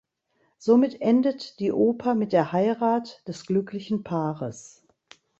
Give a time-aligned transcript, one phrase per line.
[0.57, 4.81] Somit endet die Oper mit der Heirat des glücklichen Paares.